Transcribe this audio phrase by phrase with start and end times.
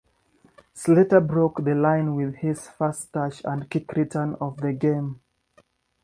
[0.73, 5.21] Slater broke the line with his first touch and kick return of the game.